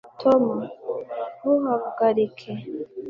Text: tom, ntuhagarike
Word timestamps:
tom, 0.21 0.43
ntuhagarike 1.39 2.51